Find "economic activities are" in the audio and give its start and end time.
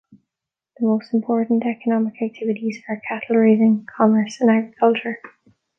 1.63-3.03